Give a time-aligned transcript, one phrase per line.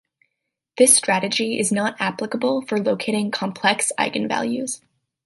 [0.79, 4.81] This strategy is not applicable for locating complex eigenvalues.